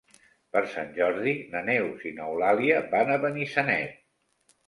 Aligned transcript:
Per 0.53 0.61
Sant 0.69 0.87
Jordi 0.95 1.33
na 1.51 1.59
Neus 1.67 2.01
i 2.11 2.15
n'Eulàlia 2.15 2.79
van 2.95 3.11
a 3.17 3.21
Benissanet. 3.27 3.95